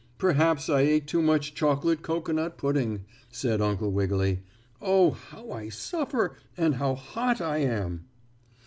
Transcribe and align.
"Perhaps 0.17 0.67
I 0.67 0.79
ate 0.81 1.05
too 1.05 1.21
much 1.21 1.53
chocolate 1.53 2.01
cocoanut 2.01 2.57
pudding," 2.57 3.05
said 3.31 3.61
Uncle 3.61 3.91
Wiggily. 3.91 4.39
"Oh, 4.81 5.11
how 5.11 5.51
I 5.51 5.69
suffer, 5.69 6.35
and 6.57 6.73
how 6.77 6.95
hot 6.95 7.39
I 7.39 7.59
am." 7.59 8.05